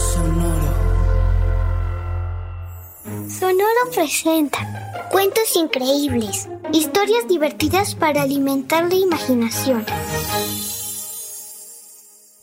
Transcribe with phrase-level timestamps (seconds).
[0.00, 0.72] Sonoro.
[3.28, 9.84] Sonoro presenta cuentos increíbles, historias divertidas para alimentar la imaginación.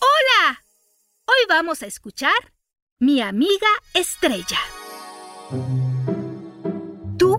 [0.00, 0.62] ¡Hola!
[1.26, 2.34] Hoy vamos a escuchar
[2.98, 4.58] Mi amiga Estrella.
[7.16, 7.38] ¿Tú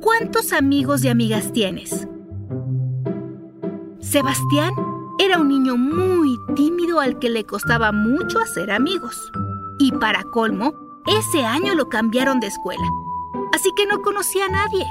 [0.00, 2.08] cuántos amigos y amigas tienes?
[4.00, 4.72] Sebastián
[5.28, 9.30] era un niño muy tímido al que le costaba mucho hacer amigos.
[9.78, 10.74] Y para colmo,
[11.06, 12.88] ese año lo cambiaron de escuela.
[13.52, 14.86] Así que no conocía a nadie.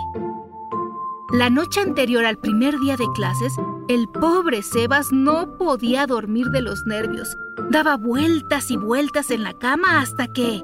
[1.33, 3.55] La noche anterior al primer día de clases,
[3.87, 7.35] el pobre Sebas no podía dormir de los nervios.
[7.71, 10.63] Daba vueltas y vueltas en la cama hasta que,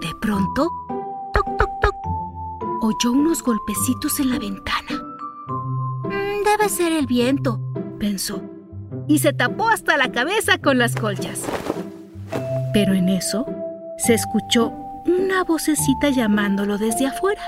[0.00, 0.70] de pronto,
[1.34, 1.94] toc, toc, toc,
[2.80, 5.04] oyó unos golpecitos en la ventana.
[6.04, 7.60] "Mm, debe ser el viento,
[7.98, 8.51] pensó
[9.08, 11.40] y se tapó hasta la cabeza con las colchas.
[12.72, 13.46] Pero en eso
[13.98, 14.72] se escuchó
[15.06, 17.42] una vocecita llamándolo desde afuera.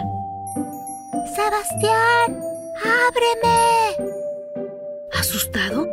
[1.34, 2.40] Sebastián,
[2.78, 4.14] ábreme.
[5.18, 5.86] Asustado,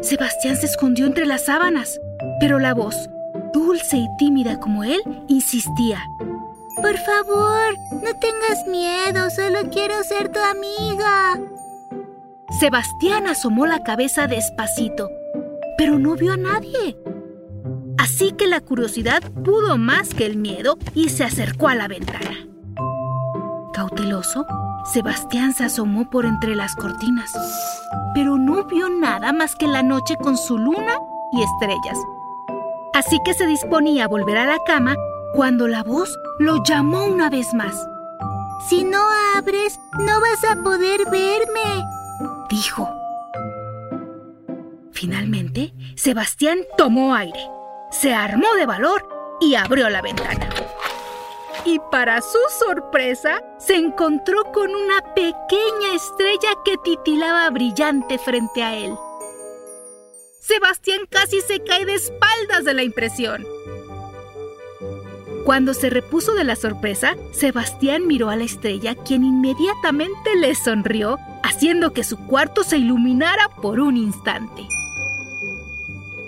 [0.00, 2.00] Sebastián se escondió entre las sábanas,
[2.40, 3.08] pero la voz,
[3.52, 6.02] dulce y tímida como él, insistía.
[6.76, 11.38] Por favor, no tengas miedo, solo quiero ser tu amiga.
[12.50, 15.10] Sebastián asomó la cabeza despacito,
[15.76, 16.96] pero no vio a nadie.
[17.98, 22.48] Así que la curiosidad pudo más que el miedo y se acercó a la ventana.
[23.74, 24.46] Cauteloso,
[24.92, 27.30] Sebastián se asomó por entre las cortinas,
[28.14, 30.94] pero no vio nada más que la noche con su luna
[31.32, 31.98] y estrellas.
[32.94, 34.96] Así que se disponía a volver a la cama
[35.34, 37.74] cuando la voz lo llamó una vez más.
[38.68, 39.02] Si no
[39.36, 41.84] abres, no vas a poder verme,
[42.48, 42.88] dijo.
[44.92, 47.40] Finalmente, Sebastián tomó aire,
[47.90, 49.08] se armó de valor
[49.40, 50.48] y abrió la ventana.
[51.64, 58.74] Y para su sorpresa, se encontró con una pequeña estrella que titilaba brillante frente a
[58.76, 58.94] él.
[60.40, 63.44] Sebastián casi se cae de espaldas de la impresión.
[65.48, 71.16] Cuando se repuso de la sorpresa, Sebastián miró a la estrella, quien inmediatamente le sonrió,
[71.42, 74.68] haciendo que su cuarto se iluminara por un instante.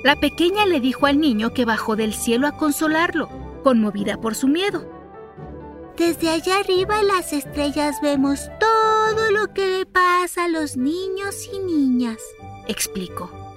[0.03, 3.28] La pequeña le dijo al niño que bajó del cielo a consolarlo,
[3.62, 4.91] conmovida por su miedo.
[5.98, 11.59] Desde allá arriba las estrellas vemos todo lo que le pasa a los niños y
[11.59, 12.16] niñas,
[12.69, 13.50] explicó.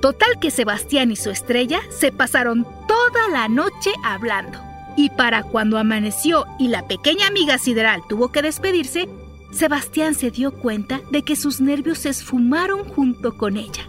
[0.00, 4.58] Total que Sebastián y su estrella se pasaron toda la noche hablando.
[4.96, 9.08] Y para cuando amaneció y la pequeña amiga sideral tuvo que despedirse,
[9.50, 13.88] Sebastián se dio cuenta de que sus nervios se esfumaron junto con ella.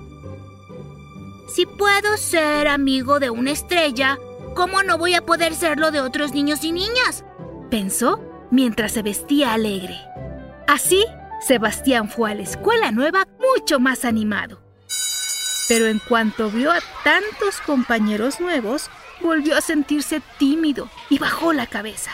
[1.47, 4.17] Si puedo ser amigo de una estrella,
[4.55, 7.25] ¿cómo no voy a poder serlo de otros niños y niñas?
[7.69, 8.21] Pensó
[8.51, 9.97] mientras se vestía alegre.
[10.67, 11.03] Así,
[11.41, 14.68] Sebastián fue a la escuela nueva mucho más animado.
[15.69, 18.89] Pero en cuanto vio a tantos compañeros nuevos,
[19.21, 22.11] volvió a sentirse tímido y bajó la cabeza.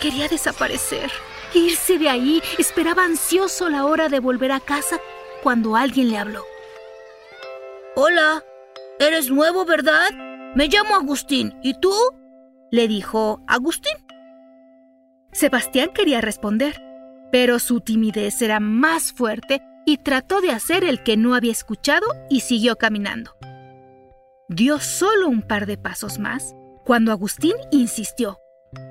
[0.00, 1.12] Quería desaparecer,
[1.52, 2.42] irse de ahí.
[2.58, 4.98] Esperaba ansioso la hora de volver a casa
[5.42, 6.42] cuando alguien le habló.
[7.94, 8.42] Hola,
[8.98, 10.10] eres nuevo, ¿verdad?
[10.54, 11.54] Me llamo Agustín.
[11.62, 11.92] ¿Y tú?
[12.70, 13.96] le dijo Agustín.
[15.32, 16.82] Sebastián quería responder,
[17.30, 22.06] pero su timidez era más fuerte y trató de hacer el que no había escuchado
[22.28, 23.34] y siguió caminando.
[24.46, 26.54] Dio solo un par de pasos más
[26.84, 28.38] cuando Agustín insistió.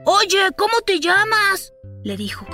[0.05, 1.71] Oye, ¿cómo te llamas?
[2.03, 2.47] le dijo.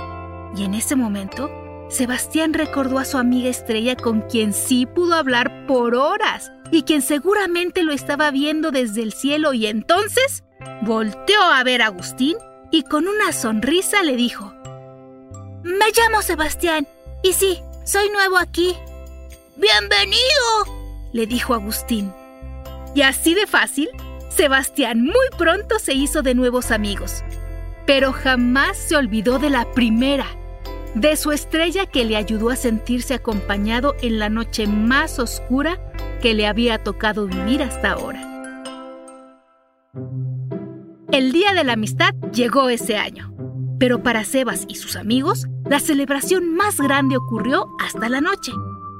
[0.54, 1.50] Y en ese momento,
[1.88, 7.00] Sebastián recordó a su amiga Estrella con quien sí pudo hablar por horas y quien
[7.00, 10.44] seguramente lo estaba viendo desde el cielo y entonces
[10.82, 12.36] volteó a ver a Agustín
[12.70, 14.52] y con una sonrisa le dijo,
[15.62, 16.86] Me llamo Sebastián
[17.22, 18.74] y sí, soy nuevo aquí.
[19.56, 20.22] ¡Bienvenido!
[21.12, 22.12] le dijo Agustín.
[22.94, 23.88] Y así de fácil,
[24.30, 27.22] Sebastián muy pronto se hizo de nuevos amigos.
[27.86, 30.26] Pero jamás se olvidó de la primera.
[30.94, 35.80] de su estrella que le ayudó a sentirse acompañado en la noche más oscura
[36.22, 38.20] que le había tocado vivir hasta ahora.
[41.10, 43.33] El Día de la Amistad llegó ese año,
[43.78, 48.52] pero para Sebas y sus amigos, la celebración más grande ocurrió hasta la noche,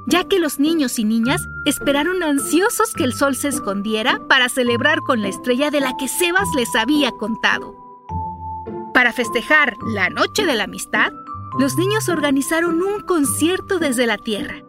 [0.07, 4.99] ya que los niños y niñas esperaron ansiosos que el sol se escondiera para celebrar
[4.99, 7.75] con la estrella de la que Sebas les había contado.
[8.93, 11.11] Para festejar la Noche de la Amistad,
[11.59, 14.63] los niños organizaron un concierto desde la Tierra,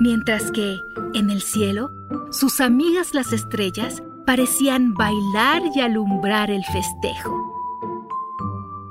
[0.00, 0.76] mientras que,
[1.14, 1.90] en el cielo,
[2.30, 7.41] sus amigas las estrellas parecían bailar y alumbrar el festejo.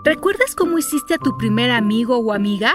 [0.03, 2.73] ¿Recuerdas cómo hiciste a tu primer amigo o amiga?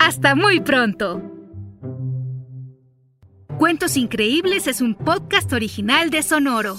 [0.00, 1.22] Hasta muy pronto.
[3.56, 6.76] Cuentos Increíbles es un podcast original de Sonoro.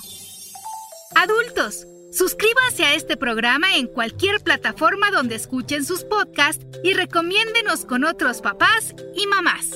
[1.15, 8.03] Adultos, suscríbanse a este programa en cualquier plataforma donde escuchen sus podcasts y recomiéndenos con
[8.03, 9.69] otros papás y mamás.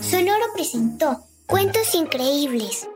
[0.00, 2.88] Sonoro presentó Cuentos Increíbles,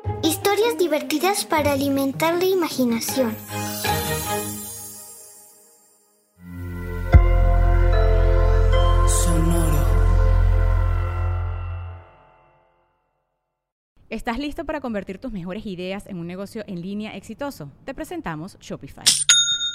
[0.59, 3.33] historias divertidas para alimentar la imaginación.
[9.07, 9.79] Sonoro.
[14.11, 17.71] ¿Estás listo para convertir tus mejores ideas en un negocio en línea exitoso?
[17.85, 19.05] Te presentamos Shopify.